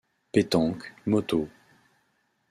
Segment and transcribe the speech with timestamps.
[0.31, 1.47] Pétanque, moto...